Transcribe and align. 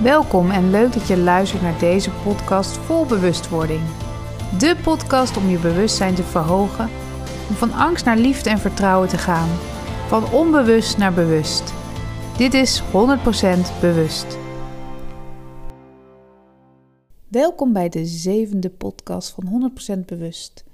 Welkom 0.00 0.50
en 0.50 0.70
leuk 0.70 0.92
dat 0.92 1.06
je 1.06 1.16
luistert 1.16 1.62
naar 1.62 1.78
deze 1.78 2.10
podcast 2.10 2.76
vol 2.76 3.06
bewustwording. 3.06 3.80
De 4.58 4.76
podcast 4.82 5.36
om 5.36 5.48
je 5.48 5.58
bewustzijn 5.58 6.14
te 6.14 6.22
verhogen, 6.22 6.90
om 7.48 7.54
van 7.54 7.72
angst 7.72 8.04
naar 8.04 8.16
liefde 8.16 8.50
en 8.50 8.58
vertrouwen 8.58 9.08
te 9.08 9.18
gaan, 9.18 9.48
van 10.08 10.32
onbewust 10.32 10.98
naar 10.98 11.12
bewust. 11.12 11.74
Dit 12.36 12.54
is 12.54 12.82
100% 12.82 12.84
bewust. 13.80 14.38
Welkom 17.28 17.72
bij 17.72 17.88
de 17.88 18.04
zevende 18.04 18.70
podcast 18.70 19.30
van 19.30 19.72
100% 19.96 20.04
bewust. 20.04 20.64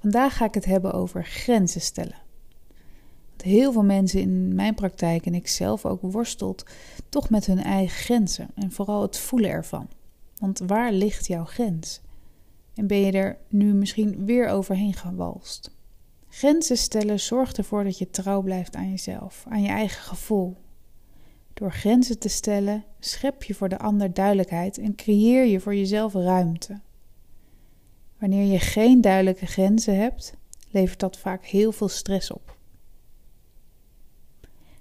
Vandaag 0.00 0.36
ga 0.36 0.44
ik 0.44 0.54
het 0.54 0.64
hebben 0.64 0.92
over 0.92 1.24
grenzen 1.24 1.80
stellen 1.80 2.29
heel 3.42 3.72
veel 3.72 3.84
mensen 3.84 4.20
in 4.20 4.54
mijn 4.54 4.74
praktijk 4.74 5.26
en 5.26 5.34
ik 5.34 5.48
zelf 5.48 5.86
ook 5.86 6.00
worstelt 6.02 6.64
toch 7.08 7.30
met 7.30 7.46
hun 7.46 7.62
eigen 7.62 7.96
grenzen 7.96 8.48
en 8.54 8.72
vooral 8.72 9.02
het 9.02 9.18
voelen 9.18 9.50
ervan. 9.50 9.88
Want 10.38 10.58
waar 10.58 10.92
ligt 10.92 11.26
jouw 11.26 11.44
grens? 11.44 12.00
En 12.74 12.86
ben 12.86 12.98
je 12.98 13.12
er 13.12 13.38
nu 13.48 13.72
misschien 13.72 14.24
weer 14.24 14.48
overheen 14.48 14.94
gewalst? 14.94 15.70
Grenzen 16.28 16.76
stellen 16.76 17.20
zorgt 17.20 17.58
ervoor 17.58 17.84
dat 17.84 17.98
je 17.98 18.10
trouw 18.10 18.42
blijft 18.42 18.76
aan 18.76 18.90
jezelf, 18.90 19.44
aan 19.48 19.62
je 19.62 19.68
eigen 19.68 20.02
gevoel. 20.02 20.56
Door 21.54 21.72
grenzen 21.72 22.18
te 22.18 22.28
stellen 22.28 22.84
schep 22.98 23.42
je 23.42 23.54
voor 23.54 23.68
de 23.68 23.78
ander 23.78 24.14
duidelijkheid 24.14 24.78
en 24.78 24.94
creëer 24.94 25.44
je 25.44 25.60
voor 25.60 25.74
jezelf 25.74 26.14
ruimte. 26.14 26.80
Wanneer 28.18 28.52
je 28.52 28.58
geen 28.58 29.00
duidelijke 29.00 29.46
grenzen 29.46 29.96
hebt, 29.96 30.34
levert 30.70 31.00
dat 31.00 31.18
vaak 31.18 31.44
heel 31.44 31.72
veel 31.72 31.88
stress 31.88 32.30
op. 32.32 32.58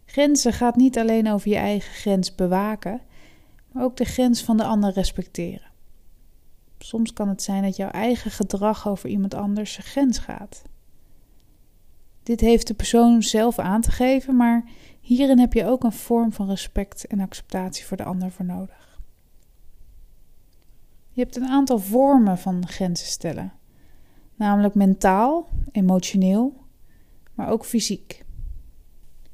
Grenzen 0.10 0.54
gaat 0.54 0.76
niet 0.76 0.98
alleen 0.98 1.30
over 1.30 1.50
je 1.50 1.56
eigen 1.56 1.94
grens 1.94 2.36
bewaken, 2.36 3.02
maar 3.72 3.84
ook 3.84 3.98
de 3.98 4.06
grens 4.06 4.44
van 4.44 4.58
de 4.58 4.64
ander 4.64 4.94
respecteren. 4.94 5.72
Soms 6.80 7.14
kan 7.14 7.28
het 7.28 7.44
zijn 7.44 7.64
dat 7.64 7.76
jouw 7.76 7.90
eigen 7.90 8.32
gedrag 8.32 8.88
over 8.88 9.10
iemand 9.10 9.34
anders 9.34 9.74
zijn 9.74 9.88
grens 9.88 10.18
gaat. 10.18 10.62
Dit 12.24 12.40
heeft 12.40 12.68
de 12.68 12.74
persoon 12.74 13.24
zelf 13.24 13.60
aan 13.60 13.82
te 13.82 13.92
geven, 13.92 14.36
maar 14.36 14.64
hierin 15.00 15.40
heb 15.40 15.54
je 15.54 15.66
ook 15.66 15.84
een 15.84 15.92
vorm 15.92 16.32
van 16.32 16.48
respect 16.48 17.08
en 17.08 17.20
acceptatie 17.20 17.86
voor 17.86 17.98
de 17.98 18.04
ander 18.04 18.32
voor 18.32 18.46
nodig. 18.46 19.00
Je 21.12 21.22
hebt 21.22 21.36
een 21.36 21.48
aantal 21.48 21.80
vormen 21.80 22.38
van 22.38 22.68
grenzen 22.68 23.08
stellen, 23.08 23.54
namelijk 24.36 24.76
mentaal, 24.76 25.50
emotioneel, 25.72 26.64
maar 27.34 27.50
ook 27.50 27.66
fysiek. 27.66 28.28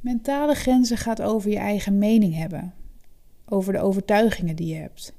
Mentale 0.05 0.55
grenzen 0.55 0.97
gaat 0.97 1.21
over 1.21 1.49
je 1.49 1.57
eigen 1.57 1.97
mening 1.97 2.35
hebben, 2.35 2.73
over 3.45 3.73
de 3.73 3.79
overtuigingen 3.79 4.55
die 4.55 4.67
je 4.67 4.75
hebt. 4.75 5.13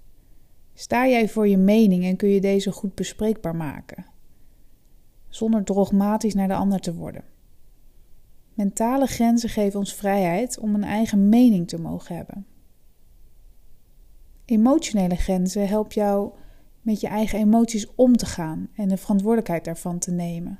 Sta 0.74 1.06
jij 1.06 1.28
voor 1.28 1.48
je 1.48 1.56
mening 1.56 2.04
en 2.04 2.16
kun 2.16 2.28
je 2.28 2.40
deze 2.40 2.72
goed 2.72 2.94
bespreekbaar 2.94 3.56
maken, 3.56 4.06
zonder 5.28 5.64
dogmatisch 5.64 6.34
naar 6.34 6.48
de 6.48 6.54
ander 6.54 6.80
te 6.80 6.94
worden. 6.94 7.24
Mentale 8.54 9.06
grenzen 9.06 9.48
geven 9.48 9.78
ons 9.78 9.94
vrijheid 9.94 10.58
om 10.58 10.74
een 10.74 10.84
eigen 10.84 11.28
mening 11.28 11.68
te 11.68 11.80
mogen 11.80 12.16
hebben. 12.16 12.46
Emotionele 14.44 15.16
grenzen 15.16 15.68
helpen 15.68 15.94
jou 15.94 16.30
met 16.82 17.00
je 17.00 17.08
eigen 17.08 17.38
emoties 17.38 17.94
om 17.94 18.16
te 18.16 18.26
gaan 18.26 18.68
en 18.74 18.88
de 18.88 18.96
verantwoordelijkheid 18.96 19.64
daarvan 19.64 19.98
te 19.98 20.10
nemen. 20.10 20.58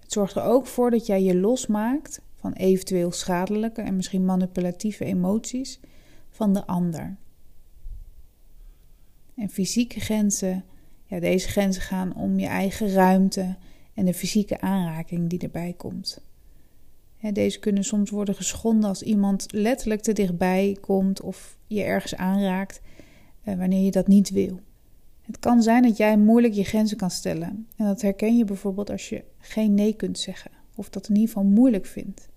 Het 0.00 0.12
zorgt 0.12 0.36
er 0.36 0.42
ook 0.42 0.66
voor 0.66 0.90
dat 0.90 1.06
jij 1.06 1.22
je 1.22 1.36
losmaakt 1.36 2.22
van 2.44 2.52
eventueel 2.52 3.12
schadelijke 3.12 3.82
en 3.82 3.96
misschien 3.96 4.24
manipulatieve 4.24 5.04
emoties 5.04 5.80
van 6.30 6.52
de 6.52 6.66
ander. 6.66 7.16
En 9.36 9.48
fysieke 9.48 10.00
grenzen, 10.00 10.64
ja, 11.04 11.20
deze 11.20 11.48
grenzen 11.48 11.82
gaan 11.82 12.14
om 12.14 12.38
je 12.38 12.46
eigen 12.46 12.88
ruimte 12.88 13.56
en 13.94 14.04
de 14.04 14.14
fysieke 14.14 14.60
aanraking 14.60 15.28
die 15.28 15.38
erbij 15.38 15.74
komt. 15.76 16.20
deze 17.32 17.58
kunnen 17.58 17.84
soms 17.84 18.10
worden 18.10 18.34
geschonden 18.34 18.88
als 18.88 19.02
iemand 19.02 19.46
letterlijk 19.52 20.00
te 20.00 20.12
dichtbij 20.12 20.76
komt 20.80 21.20
of 21.20 21.58
je 21.66 21.82
ergens 21.82 22.14
aanraakt 22.14 22.80
eh, 23.42 23.56
wanneer 23.56 23.84
je 23.84 23.90
dat 23.90 24.06
niet 24.06 24.30
wil. 24.30 24.60
Het 25.22 25.38
kan 25.38 25.62
zijn 25.62 25.82
dat 25.82 25.96
jij 25.96 26.18
moeilijk 26.18 26.54
je 26.54 26.64
grenzen 26.64 26.96
kan 26.96 27.10
stellen. 27.10 27.66
En 27.76 27.86
dat 27.86 28.02
herken 28.02 28.36
je 28.36 28.44
bijvoorbeeld 28.44 28.90
als 28.90 29.08
je 29.08 29.24
geen 29.38 29.74
nee 29.74 29.94
kunt 29.94 30.18
zeggen 30.18 30.50
of 30.74 30.90
dat 30.90 31.08
in 31.08 31.14
ieder 31.14 31.28
geval 31.28 31.44
moeilijk 31.50 31.86
vindt. 31.86 32.32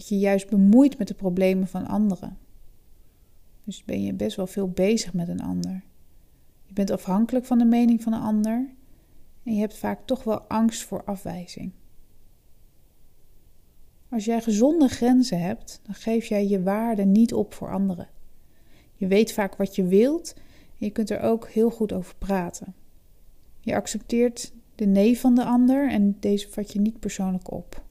Dat 0.00 0.08
je 0.08 0.18
juist 0.18 0.48
bemoeit 0.48 0.98
met 0.98 1.08
de 1.08 1.14
problemen 1.14 1.68
van 1.68 1.86
anderen. 1.86 2.38
Dus 3.64 3.84
ben 3.84 4.02
je 4.02 4.12
best 4.12 4.36
wel 4.36 4.46
veel 4.46 4.68
bezig 4.68 5.12
met 5.12 5.28
een 5.28 5.42
ander. 5.42 5.82
Je 6.66 6.72
bent 6.72 6.90
afhankelijk 6.90 7.44
van 7.44 7.58
de 7.58 7.64
mening 7.64 8.02
van 8.02 8.12
een 8.12 8.20
ander 8.20 8.68
en 9.42 9.54
je 9.54 9.60
hebt 9.60 9.76
vaak 9.76 10.06
toch 10.06 10.24
wel 10.24 10.40
angst 10.40 10.82
voor 10.82 11.04
afwijzing. 11.04 11.72
Als 14.08 14.24
jij 14.24 14.40
gezonde 14.40 14.88
grenzen 14.88 15.40
hebt, 15.40 15.80
dan 15.82 15.94
geef 15.94 16.26
jij 16.26 16.46
je 16.46 16.62
waarde 16.62 17.04
niet 17.04 17.34
op 17.34 17.54
voor 17.54 17.72
anderen. 17.72 18.08
Je 18.94 19.06
weet 19.06 19.32
vaak 19.32 19.56
wat 19.56 19.74
je 19.74 19.84
wilt 19.84 20.34
en 20.78 20.86
je 20.86 20.90
kunt 20.90 21.10
er 21.10 21.20
ook 21.20 21.48
heel 21.48 21.70
goed 21.70 21.92
over 21.92 22.16
praten. 22.16 22.74
Je 23.60 23.74
accepteert 23.74 24.52
de 24.74 24.86
nee 24.86 25.18
van 25.18 25.34
de 25.34 25.44
ander 25.44 25.90
en 25.90 26.16
deze 26.20 26.50
vat 26.50 26.72
je 26.72 26.80
niet 26.80 27.00
persoonlijk 27.00 27.52
op. 27.52 27.88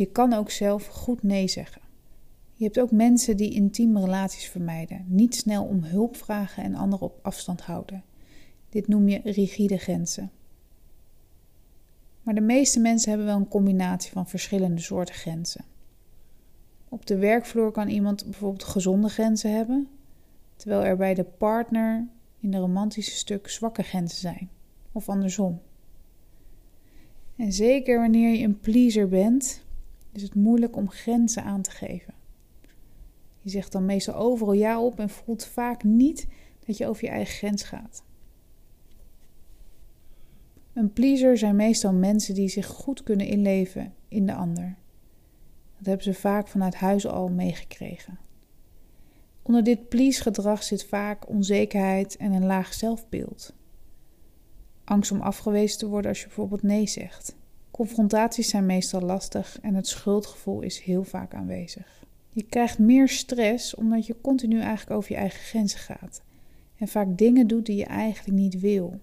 Je 0.00 0.06
kan 0.06 0.32
ook 0.32 0.50
zelf 0.50 0.86
goed 0.86 1.22
nee 1.22 1.48
zeggen. 1.48 1.82
Je 2.54 2.64
hebt 2.64 2.80
ook 2.80 2.90
mensen 2.90 3.36
die 3.36 3.54
intieme 3.54 4.00
relaties 4.00 4.48
vermijden, 4.48 5.04
niet 5.06 5.34
snel 5.34 5.64
om 5.64 5.82
hulp 5.82 6.16
vragen 6.16 6.62
en 6.62 6.74
anderen 6.74 7.06
op 7.06 7.18
afstand 7.22 7.60
houden. 7.60 8.04
Dit 8.68 8.88
noem 8.88 9.08
je 9.08 9.20
rigide 9.24 9.76
grenzen. 9.76 10.30
Maar 12.22 12.34
de 12.34 12.40
meeste 12.40 12.80
mensen 12.80 13.08
hebben 13.08 13.26
wel 13.26 13.36
een 13.36 13.48
combinatie 13.48 14.12
van 14.12 14.28
verschillende 14.28 14.80
soorten 14.80 15.14
grenzen. 15.14 15.64
Op 16.88 17.06
de 17.06 17.16
werkvloer 17.18 17.70
kan 17.70 17.88
iemand 17.88 18.24
bijvoorbeeld 18.24 18.64
gezonde 18.64 19.08
grenzen 19.08 19.56
hebben, 19.56 19.88
terwijl 20.56 20.84
er 20.84 20.96
bij 20.96 21.14
de 21.14 21.24
partner 21.24 22.08
in 22.38 22.50
de 22.50 22.58
romantische 22.58 23.16
stuk 23.16 23.48
zwakke 23.48 23.82
grenzen 23.82 24.18
zijn, 24.18 24.50
of 24.92 25.08
andersom. 25.08 25.60
En 27.36 27.52
zeker 27.52 27.98
wanneer 27.98 28.36
je 28.36 28.44
een 28.44 28.60
pleaser 28.60 29.08
bent, 29.08 29.68
is 30.12 30.22
het 30.22 30.34
moeilijk 30.34 30.76
om 30.76 30.90
grenzen 30.90 31.44
aan 31.44 31.62
te 31.62 31.70
geven. 31.70 32.14
Je 33.40 33.50
zegt 33.50 33.72
dan 33.72 33.84
meestal 33.84 34.14
overal 34.14 34.52
ja 34.52 34.80
op 34.80 34.98
en 34.98 35.10
voelt 35.10 35.44
vaak 35.44 35.84
niet 35.84 36.26
dat 36.66 36.76
je 36.76 36.86
over 36.86 37.04
je 37.04 37.10
eigen 37.10 37.34
grens 37.34 37.62
gaat. 37.62 38.02
Een 40.72 40.92
pleaser 40.92 41.38
zijn 41.38 41.56
meestal 41.56 41.92
mensen 41.92 42.34
die 42.34 42.48
zich 42.48 42.66
goed 42.66 43.02
kunnen 43.02 43.26
inleven 43.26 43.94
in 44.08 44.26
de 44.26 44.34
ander. 44.34 44.76
Dat 45.76 45.86
hebben 45.86 46.04
ze 46.04 46.14
vaak 46.14 46.48
vanuit 46.48 46.74
huis 46.74 47.06
al 47.06 47.28
meegekregen. 47.28 48.18
Onder 49.42 49.64
dit 49.64 49.88
please-gedrag 49.88 50.62
zit 50.62 50.84
vaak 50.84 51.28
onzekerheid 51.28 52.16
en 52.16 52.32
een 52.32 52.46
laag 52.46 52.74
zelfbeeld. 52.74 53.54
Angst 54.84 55.12
om 55.12 55.20
afgewezen 55.20 55.78
te 55.78 55.88
worden 55.88 56.10
als 56.10 56.20
je 56.20 56.26
bijvoorbeeld 56.26 56.62
nee 56.62 56.86
zegt. 56.86 57.36
Confrontaties 57.80 58.48
zijn 58.48 58.66
meestal 58.66 59.00
lastig 59.00 59.58
en 59.60 59.74
het 59.74 59.88
schuldgevoel 59.88 60.60
is 60.60 60.80
heel 60.80 61.04
vaak 61.04 61.34
aanwezig. 61.34 62.04
Je 62.28 62.42
krijgt 62.42 62.78
meer 62.78 63.08
stress 63.08 63.74
omdat 63.74 64.06
je 64.06 64.20
continu 64.20 64.60
eigenlijk 64.60 64.90
over 64.90 65.12
je 65.12 65.16
eigen 65.16 65.40
grenzen 65.40 65.78
gaat 65.78 66.22
en 66.76 66.88
vaak 66.88 67.18
dingen 67.18 67.46
doet 67.46 67.66
die 67.66 67.76
je 67.76 67.84
eigenlijk 67.84 68.38
niet 68.38 68.60
wil. 68.60 69.00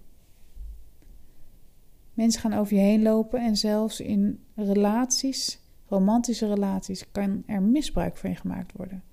Mensen 2.14 2.42
gaan 2.42 2.54
over 2.54 2.76
je 2.76 2.82
heen 2.82 3.02
lopen 3.02 3.40
en 3.40 3.58
zelfs 3.58 4.00
in 4.00 4.40
relaties, 4.56 5.60
romantische 5.88 6.48
relaties, 6.48 7.12
kan 7.12 7.44
er 7.46 7.62
misbruik 7.62 8.18
van 8.18 8.30
je 8.30 8.36
gemaakt 8.36 8.72
worden. 8.72 9.04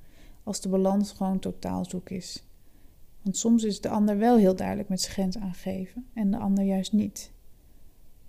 Als 0.42 0.60
de 0.60 0.68
balans 0.68 1.12
gewoon 1.12 1.38
totaal 1.38 1.84
zoek 1.84 2.10
is. 2.10 2.44
Want 3.22 3.36
soms 3.36 3.62
is 3.62 3.80
de 3.80 3.88
ander 3.88 4.18
wel 4.18 4.36
heel 4.36 4.56
duidelijk 4.56 4.88
met 4.88 5.00
zijn 5.00 5.12
grens 5.12 5.38
aangeven 5.38 6.06
en 6.14 6.30
de 6.30 6.38
ander 6.38 6.64
juist 6.64 6.92
niet. 6.92 7.32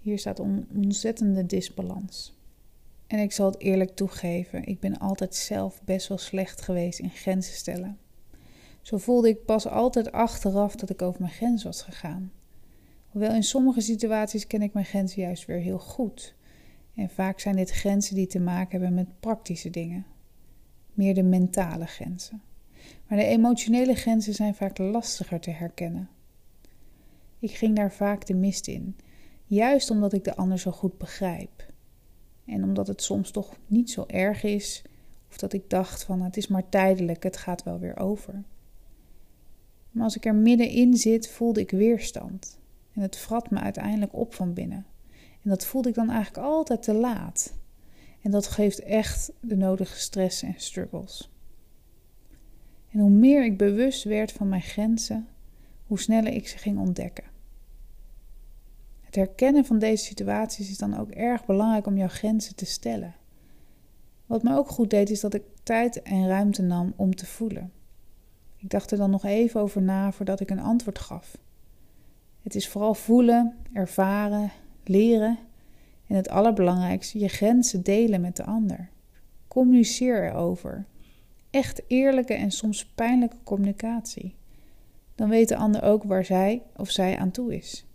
Hier 0.06 0.20
staat 0.20 0.40
een 0.40 0.68
ontzettende 0.76 1.46
disbalans. 1.46 2.38
En 3.08 3.20
ik 3.20 3.32
zal 3.32 3.46
het 3.46 3.60
eerlijk 3.60 3.96
toegeven, 3.96 4.66
ik 4.66 4.80
ben 4.80 5.00
altijd 5.00 5.36
zelf 5.36 5.82
best 5.84 6.08
wel 6.08 6.18
slecht 6.18 6.62
geweest 6.62 7.00
in 7.00 7.10
grenzen 7.10 7.54
stellen. 7.56 7.98
Zo 8.82 8.98
voelde 8.98 9.30
ik 9.30 9.46
pas 9.46 9.68
altijd 9.68 10.12
achteraf 10.12 10.76
dat 10.76 10.90
ik 10.90 11.02
over 11.02 11.22
mijn 11.22 11.34
grens 11.34 11.64
was 11.64 11.82
gegaan. 11.82 12.32
Hoewel 13.08 13.34
in 13.34 13.44
sommige 13.44 13.82
situaties 13.82 14.48
ken 14.48 14.62
ik 14.62 14.74
mijn 14.74 14.86
grenzen 14.86 15.22
juist 15.22 15.46
weer 15.46 15.60
heel 15.60 15.80
goed. 15.80 16.36
En 16.96 17.10
vaak 17.10 17.40
zijn 17.40 17.56
dit 17.56 17.72
grenzen 17.72 18.16
die 18.16 18.28
te 18.28 18.40
maken 18.40 18.72
hebben 18.72 18.94
met 18.94 19.20
praktische 19.20 19.70
dingen. 19.70 20.06
Meer 20.94 21.14
de 21.14 21.24
mentale 21.24 21.86
grenzen. 21.86 22.42
Maar 23.08 23.18
de 23.18 23.26
emotionele 23.26 23.96
grenzen 23.96 24.34
zijn 24.34 24.56
vaak 24.56 24.78
lastiger 24.78 25.40
te 25.40 25.52
herkennen. 25.52 26.10
Ik 27.40 27.52
ging 27.52 27.76
daar 27.76 27.92
vaak 27.92 28.26
de 28.26 28.34
mist 28.34 28.68
in 28.68 28.96
Juist 29.46 29.90
omdat 29.90 30.14
ik 30.14 30.24
de 30.24 30.36
ander 30.36 30.60
zo 30.60 30.72
goed 30.72 30.98
begrijp. 30.98 31.66
En 32.46 32.64
omdat 32.64 32.88
het 32.88 33.02
soms 33.02 33.32
toch 33.32 33.58
niet 33.68 33.92
zo 33.92 34.04
erg 34.08 34.44
is, 34.44 34.84
of 35.30 35.38
dat 35.38 35.54
ik 35.54 35.70
dacht 35.70 36.04
van 36.04 36.22
het 36.22 36.38
is 36.38 36.48
maar 36.48 36.70
tijdelijk, 36.70 37.24
het 37.24 37.38
gaat 37.38 37.64
wel 37.64 37.80
weer 37.80 37.98
over. 37.98 38.44
Maar 39.92 40.04
als 40.04 40.16
ik 40.16 40.26
er 40.26 40.36
middenin 40.36 40.98
zit, 40.98 41.30
voelde 41.30 41.60
ik 41.60 41.72
weerstand. 41.72 42.60
En 42.94 43.02
het 43.02 43.18
vrat 43.18 43.50
me 43.50 43.60
uiteindelijk 43.60 44.14
op 44.14 44.34
van 44.34 44.54
binnen. 44.54 44.86
En 45.44 45.50
dat 45.50 45.66
voelde 45.66 45.90
ik 45.90 45.96
dan 45.96 46.10
eigenlijk 46.10 46.48
altijd 46.48 46.84
te 46.84 46.94
laat. 46.94 47.54
En 48.22 48.32
dat 48.32 48.48
geeft 48.48 48.80
echt 48.80 49.32
de 49.40 49.56
nodige 49.56 50.00
stress 50.00 50.42
en 50.42 50.54
struggles. 50.58 51.32
En 52.92 53.00
hoe 53.00 53.10
meer 53.10 53.46
ik 53.46 53.58
bewust 53.58 54.04
werd 54.04 54.32
van 54.32 54.50
mijn 54.50 54.62
grenzen, 54.62 55.28
hoe 55.88 56.00
sneller 56.00 56.34
ik 56.34 56.48
ze 56.48 56.58
ging 56.58 56.80
ontdekken. 56.80 57.35
Het 59.16 59.28
herkennen 59.28 59.66
van 59.66 59.80
deze 59.80 60.04
situaties 60.04 60.70
is 60.70 60.78
dan 60.78 60.98
ook 60.98 61.10
erg 61.10 61.46
belangrijk 61.46 61.88
om 61.88 61.98
jouw 61.98 62.08
grenzen 62.08 62.56
te 62.56 62.66
stellen. 62.66 63.16
Wat 64.26 64.44
me 64.44 64.56
ook 64.56 64.70
goed 64.70 64.90
deed, 64.90 65.10
is 65.10 65.20
dat 65.20 65.34
ik 65.34 65.44
tijd 65.64 66.02
en 66.02 66.28
ruimte 66.28 66.62
nam 66.62 66.94
om 66.96 67.16
te 67.16 67.26
voelen. 67.26 67.72
Ik 68.58 68.70
dacht 68.70 68.92
er 68.92 68.98
dan 68.98 69.10
nog 69.10 69.24
even 69.24 69.62
over 69.62 69.82
na 69.82 70.12
voordat 70.12 70.40
ik 70.40 70.50
een 70.50 70.60
antwoord 70.60 71.00
gaf. 71.00 71.38
Het 72.42 72.56
is 72.56 72.68
vooral 72.68 72.94
voelen, 72.94 73.56
ervaren, 73.74 74.52
leren 74.84 75.38
en 76.08 76.16
het 76.16 76.30
allerbelangrijkste, 76.30 77.20
je 77.20 77.28
grenzen 77.28 77.84
delen 77.84 78.22
met 78.22 78.36
de 78.36 78.44
ander. 78.44 78.90
Communiceer 79.48 80.24
erover. 80.24 80.86
Echt 81.50 81.82
eerlijke 81.88 82.34
en 82.34 82.52
soms 82.52 82.86
pijnlijke 82.86 83.38
communicatie. 83.44 84.36
Dan 85.16 85.30
weet 85.30 85.48
de 85.48 85.58
ander 85.58 85.84
ook 85.84 86.04
waar 86.04 86.26
zij 86.26 86.62
of 86.76 86.90
zij 86.90 87.18
aan 87.18 87.32
toe 87.32 87.56
is. 87.56 87.86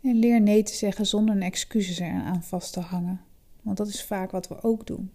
En 0.00 0.18
leer 0.18 0.40
nee 0.40 0.62
te 0.62 0.74
zeggen 0.74 1.06
zonder 1.06 1.34
een 1.34 1.42
excuses 1.42 1.98
eraan 1.98 2.42
vast 2.42 2.72
te 2.72 2.80
hangen, 2.80 3.20
want 3.62 3.76
dat 3.76 3.88
is 3.88 4.04
vaak 4.04 4.30
wat 4.30 4.48
we 4.48 4.62
ook 4.62 4.86
doen. 4.86 5.10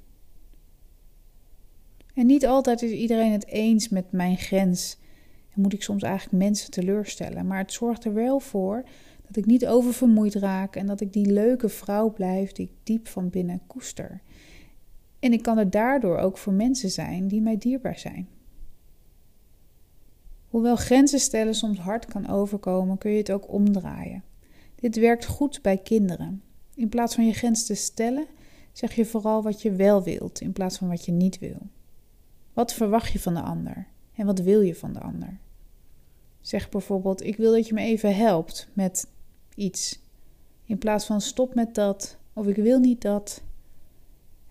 En 2.13 2.25
niet 2.25 2.45
altijd 2.45 2.81
is 2.81 2.91
iedereen 2.91 3.31
het 3.31 3.47
eens 3.47 3.89
met 3.89 4.11
mijn 4.11 4.37
grens. 4.37 4.97
En 5.53 5.61
moet 5.61 5.73
ik 5.73 5.83
soms 5.83 6.03
eigenlijk 6.03 6.43
mensen 6.43 6.71
teleurstellen. 6.71 7.47
Maar 7.47 7.57
het 7.57 7.73
zorgt 7.73 8.05
er 8.05 8.13
wel 8.13 8.39
voor 8.39 8.83
dat 9.27 9.35
ik 9.35 9.45
niet 9.45 9.67
oververmoeid 9.67 10.35
raak 10.35 10.75
en 10.75 10.85
dat 10.85 11.01
ik 11.01 11.13
die 11.13 11.31
leuke 11.31 11.69
vrouw 11.69 12.13
blijf 12.13 12.51
die 12.51 12.65
ik 12.65 12.71
diep 12.83 13.07
van 13.07 13.29
binnen 13.29 13.61
koester. 13.67 14.21
En 15.19 15.33
ik 15.33 15.41
kan 15.41 15.57
er 15.57 15.69
daardoor 15.69 16.17
ook 16.17 16.37
voor 16.37 16.53
mensen 16.53 16.89
zijn 16.89 17.27
die 17.27 17.41
mij 17.41 17.57
dierbaar 17.57 17.99
zijn. 17.99 18.27
Hoewel 20.47 20.75
grenzen 20.75 21.19
stellen 21.19 21.55
soms 21.55 21.79
hard 21.79 22.05
kan 22.05 22.29
overkomen, 22.29 22.97
kun 22.97 23.11
je 23.11 23.17
het 23.17 23.31
ook 23.31 23.51
omdraaien. 23.51 24.23
Dit 24.83 24.95
werkt 24.95 25.25
goed 25.25 25.61
bij 25.61 25.77
kinderen. 25.77 26.43
In 26.75 26.89
plaats 26.89 27.15
van 27.15 27.25
je 27.25 27.33
grens 27.33 27.65
te 27.65 27.75
stellen, 27.75 28.25
zeg 28.71 28.95
je 28.95 29.05
vooral 29.05 29.43
wat 29.43 29.61
je 29.61 29.71
wel 29.71 30.03
wilt 30.03 30.41
in 30.41 30.53
plaats 30.53 30.77
van 30.77 30.87
wat 30.87 31.05
je 31.05 31.11
niet 31.11 31.39
wil. 31.39 31.57
Wat 32.53 32.73
verwacht 32.73 33.11
je 33.11 33.19
van 33.19 33.33
de 33.33 33.41
ander 33.41 33.87
en 34.15 34.25
wat 34.25 34.39
wil 34.39 34.61
je 34.61 34.75
van 34.75 34.93
de 34.93 34.99
ander? 34.99 35.39
Zeg 36.41 36.69
bijvoorbeeld: 36.69 37.23
Ik 37.23 37.37
wil 37.37 37.51
dat 37.51 37.67
je 37.67 37.73
me 37.73 37.81
even 37.81 38.15
helpt 38.15 38.67
met 38.73 39.07
iets. 39.55 39.99
In 40.65 40.77
plaats 40.77 41.05
van 41.05 41.21
stop 41.21 41.55
met 41.55 41.75
dat 41.75 42.17
of 42.33 42.47
ik 42.47 42.55
wil 42.55 42.79
niet 42.79 43.01
dat. 43.01 43.43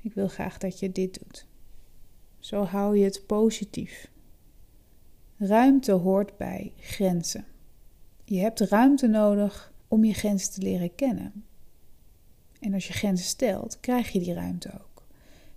Ik 0.03 0.15
wil 0.15 0.29
graag 0.29 0.59
dat 0.59 0.79
je 0.79 0.93
dit 0.93 1.19
doet. 1.23 1.47
Zo 2.39 2.65
hou 2.65 2.99
je 2.99 3.05
het 3.05 3.27
positief. 3.27 4.11
Ruimte 5.37 5.93
hoort 5.93 6.37
bij 6.37 6.73
grenzen. 6.77 7.45
Je 8.25 8.39
hebt 8.39 8.61
ruimte 8.61 9.07
nodig 9.07 9.72
om 9.93 10.05
je 10.05 10.15
grenzen 10.15 10.53
te 10.53 10.61
leren 10.61 10.95
kennen. 10.95 11.45
En 12.61 12.75
als 12.75 12.87
je 12.87 12.93
grenzen 12.93 13.27
stelt, 13.27 13.81
krijg 13.81 14.13
je 14.13 14.19
die 14.19 14.35
ruimte 14.35 14.71
ook. 14.73 15.07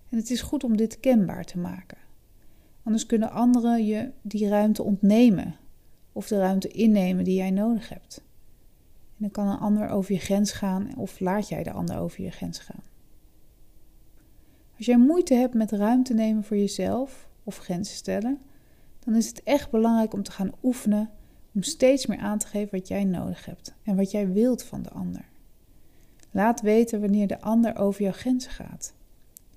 En 0.09 0.17
het 0.17 0.29
is 0.29 0.41
goed 0.41 0.63
om 0.63 0.77
dit 0.77 0.99
kenbaar 0.99 1.45
te 1.45 1.57
maken. 1.57 1.97
Anders 2.83 3.05
kunnen 3.05 3.31
anderen 3.31 3.85
je 3.85 4.11
die 4.21 4.47
ruimte 4.47 4.83
ontnemen 4.83 5.55
of 6.11 6.27
de 6.27 6.37
ruimte 6.37 6.67
innemen 6.67 7.23
die 7.23 7.35
jij 7.35 7.51
nodig 7.51 7.89
hebt. 7.89 8.23
En 9.07 9.17
dan 9.17 9.31
kan 9.31 9.47
een 9.47 9.59
ander 9.59 9.89
over 9.89 10.13
je 10.13 10.19
grens 10.19 10.51
gaan 10.51 10.97
of 10.97 11.19
laat 11.19 11.49
jij 11.49 11.63
de 11.63 11.71
ander 11.71 11.97
over 11.97 12.23
je 12.23 12.31
grens 12.31 12.59
gaan. 12.59 12.83
Als 14.77 14.85
jij 14.85 14.97
moeite 14.97 15.33
hebt 15.33 15.53
met 15.53 15.71
ruimte 15.71 16.13
nemen 16.13 16.43
voor 16.43 16.57
jezelf 16.57 17.29
of 17.43 17.57
grenzen 17.57 17.95
stellen, 17.95 18.39
dan 18.99 19.15
is 19.15 19.27
het 19.27 19.43
echt 19.43 19.71
belangrijk 19.71 20.13
om 20.13 20.23
te 20.23 20.31
gaan 20.31 20.51
oefenen 20.63 21.09
om 21.55 21.63
steeds 21.63 22.05
meer 22.05 22.17
aan 22.17 22.37
te 22.37 22.47
geven 22.47 22.77
wat 22.79 22.87
jij 22.87 23.03
nodig 23.03 23.45
hebt 23.45 23.73
en 23.83 23.95
wat 23.95 24.11
jij 24.11 24.31
wilt 24.31 24.63
van 24.63 24.81
de 24.81 24.89
ander. 24.89 25.25
Laat 26.31 26.61
weten 26.61 27.01
wanneer 27.01 27.27
de 27.27 27.41
ander 27.41 27.77
over 27.77 28.01
jouw 28.01 28.11
grenzen 28.11 28.51
gaat. 28.51 28.93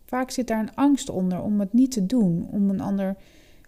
Vaak 0.05 0.31
zit 0.31 0.47
daar 0.47 0.61
een 0.61 0.75
angst 0.75 1.09
onder 1.09 1.43
om 1.43 1.61
het 1.61 1.73
niet 1.73 1.91
te 1.91 2.07
doen, 2.07 2.49
om 2.51 2.71
een 2.71 2.81
ander 2.81 3.17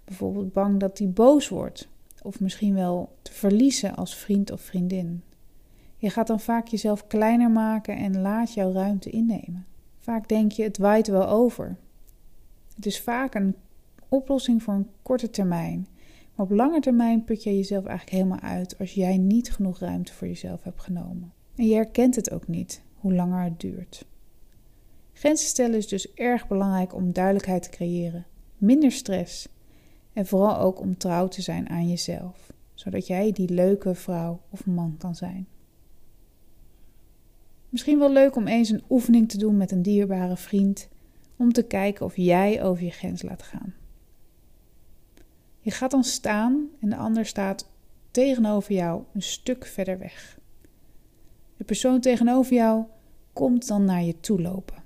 bijvoorbeeld 0.04 0.52
bang 0.52 0.80
dat 0.80 0.98
hij 0.98 1.10
boos 1.10 1.48
wordt, 1.48 1.88
of 2.22 2.40
misschien 2.40 2.74
wel 2.74 3.16
te 3.22 3.32
verliezen 3.32 3.96
als 3.96 4.14
vriend 4.14 4.50
of 4.50 4.60
vriendin. 4.60 5.22
Je 5.96 6.10
gaat 6.10 6.26
dan 6.26 6.40
vaak 6.40 6.66
jezelf 6.66 7.06
kleiner 7.06 7.50
maken 7.50 7.96
en 7.96 8.20
laat 8.20 8.54
jouw 8.54 8.72
ruimte 8.72 9.10
innemen. 9.10 9.66
Vaak 9.98 10.28
denk 10.28 10.52
je, 10.52 10.62
het 10.62 10.78
waait 10.78 11.06
wel 11.06 11.28
over. 11.28 11.76
Het 12.74 12.86
is 12.86 13.00
vaak 13.00 13.34
een 13.34 13.54
oplossing 14.08 14.62
voor 14.62 14.74
een 14.74 14.90
korte 15.02 15.30
termijn. 15.30 15.86
Maar 16.40 16.48
op 16.48 16.56
lange 16.56 16.80
termijn 16.80 17.24
put 17.24 17.42
je 17.42 17.56
jezelf 17.56 17.84
eigenlijk 17.84 18.16
helemaal 18.16 18.50
uit 18.50 18.78
als 18.78 18.92
jij 18.92 19.16
niet 19.16 19.52
genoeg 19.52 19.78
ruimte 19.78 20.12
voor 20.12 20.26
jezelf 20.26 20.62
hebt 20.62 20.80
genomen. 20.80 21.32
En 21.54 21.66
je 21.66 21.74
herkent 21.74 22.16
het 22.16 22.30
ook 22.30 22.48
niet, 22.48 22.82
hoe 22.94 23.14
langer 23.14 23.44
het 23.44 23.60
duurt. 23.60 24.06
Grenzen 25.12 25.48
stellen 25.48 25.76
is 25.76 25.88
dus 25.88 26.14
erg 26.14 26.48
belangrijk 26.48 26.94
om 26.94 27.12
duidelijkheid 27.12 27.62
te 27.62 27.70
creëren, 27.70 28.26
minder 28.58 28.92
stress 28.92 29.48
en 30.12 30.26
vooral 30.26 30.58
ook 30.58 30.80
om 30.80 30.96
trouw 30.96 31.28
te 31.28 31.42
zijn 31.42 31.68
aan 31.68 31.88
jezelf, 31.88 32.52
zodat 32.74 33.06
jij 33.06 33.32
die 33.32 33.48
leuke 33.48 33.94
vrouw 33.94 34.40
of 34.50 34.66
man 34.66 34.94
kan 34.98 35.14
zijn. 35.14 35.46
Misschien 37.68 37.98
wel 37.98 38.12
leuk 38.12 38.36
om 38.36 38.46
eens 38.46 38.70
een 38.70 38.84
oefening 38.90 39.28
te 39.28 39.38
doen 39.38 39.56
met 39.56 39.70
een 39.70 39.82
dierbare 39.82 40.36
vriend, 40.36 40.88
om 41.36 41.52
te 41.52 41.62
kijken 41.62 42.04
of 42.04 42.16
jij 42.16 42.62
over 42.62 42.84
je 42.84 42.90
grens 42.90 43.22
laat 43.22 43.42
gaan. 43.42 43.74
Je 45.60 45.70
gaat 45.70 45.90
dan 45.90 46.04
staan 46.04 46.68
en 46.80 46.88
de 46.88 46.96
ander 46.96 47.26
staat 47.26 47.68
tegenover 48.10 48.72
jou 48.74 49.02
een 49.14 49.22
stuk 49.22 49.66
verder 49.66 49.98
weg. 49.98 50.38
De 51.56 51.64
persoon 51.64 52.00
tegenover 52.00 52.54
jou 52.54 52.84
komt 53.32 53.66
dan 53.66 53.84
naar 53.84 54.02
je 54.02 54.20
toe 54.20 54.40
lopen. 54.40 54.82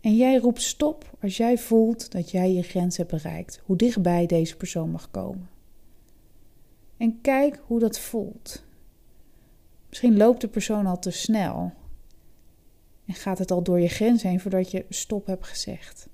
En 0.00 0.16
jij 0.16 0.36
roept 0.36 0.62
stop 0.62 1.16
als 1.20 1.36
jij 1.36 1.58
voelt 1.58 2.12
dat 2.12 2.30
jij 2.30 2.52
je 2.52 2.62
grens 2.62 2.96
hebt 2.96 3.10
bereikt, 3.10 3.60
hoe 3.64 3.76
dichtbij 3.76 4.26
deze 4.26 4.56
persoon 4.56 4.90
mag 4.90 5.10
komen. 5.10 5.50
En 6.96 7.20
kijk 7.20 7.60
hoe 7.66 7.78
dat 7.78 7.98
voelt. 7.98 8.64
Misschien 9.88 10.16
loopt 10.16 10.40
de 10.40 10.48
persoon 10.48 10.86
al 10.86 10.98
te 10.98 11.10
snel 11.10 11.72
en 13.06 13.14
gaat 13.14 13.38
het 13.38 13.50
al 13.50 13.62
door 13.62 13.80
je 13.80 13.88
grens 13.88 14.22
heen 14.22 14.40
voordat 14.40 14.70
je 14.70 14.84
stop 14.88 15.26
hebt 15.26 15.46
gezegd. 15.46 16.08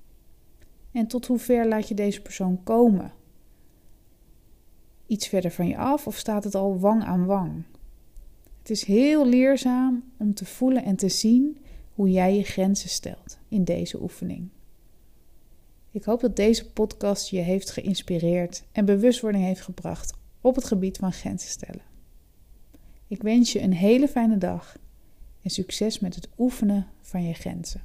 En 0.91 1.07
tot 1.07 1.25
hoe 1.27 1.39
ver 1.39 1.67
laat 1.67 1.87
je 1.87 1.93
deze 1.93 2.21
persoon 2.21 2.63
komen? 2.63 3.13
Iets 5.09 5.27
verder 5.27 5.51
van 5.51 5.67
je 5.67 5.77
af 5.77 6.07
of 6.07 6.17
staat 6.17 6.43
het 6.43 6.55
al 6.55 6.79
wang 6.79 7.03
aan 7.03 7.25
wang? 7.25 7.63
Het 8.59 8.69
is 8.69 8.83
heel 8.83 9.27
leerzaam 9.27 10.03
om 10.17 10.33
te 10.33 10.45
voelen 10.45 10.83
en 10.83 10.95
te 10.95 11.09
zien 11.09 11.57
hoe 11.93 12.11
jij 12.11 12.35
je 12.35 12.43
grenzen 12.43 12.89
stelt 12.89 13.37
in 13.47 13.63
deze 13.63 14.01
oefening. 14.01 14.49
Ik 15.91 16.03
hoop 16.03 16.19
dat 16.19 16.35
deze 16.35 16.71
podcast 16.71 17.29
je 17.29 17.39
heeft 17.39 17.71
geïnspireerd 17.71 18.63
en 18.71 18.85
bewustwording 18.85 19.43
heeft 19.43 19.61
gebracht 19.61 20.13
op 20.41 20.55
het 20.55 20.65
gebied 20.65 20.97
van 20.97 21.11
grenzen 21.11 21.49
stellen. 21.49 21.83
Ik 23.07 23.21
wens 23.21 23.51
je 23.51 23.61
een 23.61 23.73
hele 23.73 24.07
fijne 24.07 24.37
dag 24.37 24.77
en 25.41 25.49
succes 25.49 25.99
met 25.99 26.15
het 26.15 26.29
oefenen 26.37 26.87
van 27.01 27.23
je 27.23 27.33
grenzen. 27.33 27.83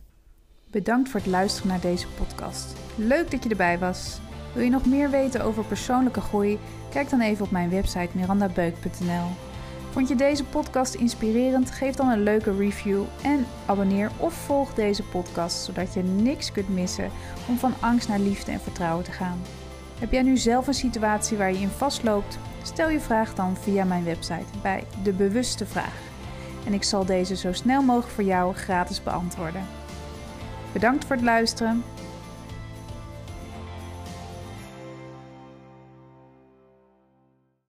Bedankt 0.70 1.08
voor 1.08 1.20
het 1.20 1.28
luisteren 1.28 1.68
naar 1.68 1.80
deze 1.80 2.06
podcast. 2.08 2.74
Leuk 2.96 3.30
dat 3.30 3.42
je 3.42 3.48
erbij 3.48 3.78
was. 3.78 4.18
Wil 4.54 4.62
je 4.62 4.70
nog 4.70 4.86
meer 4.86 5.10
weten 5.10 5.44
over 5.44 5.64
persoonlijke 5.64 6.20
groei? 6.20 6.58
Kijk 6.90 7.10
dan 7.10 7.20
even 7.20 7.44
op 7.44 7.50
mijn 7.50 7.70
website 7.70 8.08
mirandabeuk.nl. 8.12 9.26
Vond 9.90 10.08
je 10.08 10.14
deze 10.14 10.44
podcast 10.44 10.94
inspirerend? 10.94 11.70
Geef 11.70 11.94
dan 11.94 12.08
een 12.08 12.22
leuke 12.22 12.56
review 12.56 13.02
en 13.22 13.46
abonneer 13.66 14.10
of 14.16 14.34
volg 14.34 14.74
deze 14.74 15.02
podcast 15.02 15.64
zodat 15.64 15.94
je 15.94 16.02
niks 16.02 16.52
kunt 16.52 16.68
missen 16.68 17.10
om 17.48 17.58
van 17.58 17.74
angst 17.80 18.08
naar 18.08 18.18
liefde 18.18 18.52
en 18.52 18.60
vertrouwen 18.60 19.04
te 19.04 19.12
gaan. 19.12 19.40
Heb 19.98 20.12
jij 20.12 20.22
nu 20.22 20.36
zelf 20.36 20.66
een 20.66 20.74
situatie 20.74 21.36
waar 21.36 21.52
je 21.52 21.58
in 21.58 21.68
vastloopt? 21.68 22.38
Stel 22.62 22.88
je 22.88 23.00
vraag 23.00 23.34
dan 23.34 23.56
via 23.56 23.84
mijn 23.84 24.04
website 24.04 24.58
bij 24.62 24.84
De 25.02 25.12
Bewuste 25.12 25.66
Vraag. 25.66 26.00
En 26.66 26.72
ik 26.72 26.82
zal 26.82 27.04
deze 27.04 27.36
zo 27.36 27.52
snel 27.52 27.82
mogelijk 27.82 28.12
voor 28.12 28.24
jou 28.24 28.54
gratis 28.54 29.02
beantwoorden. 29.02 29.66
Bedankt 30.72 31.04
voor 31.04 31.16
het 31.16 31.24
luisteren. 31.24 31.84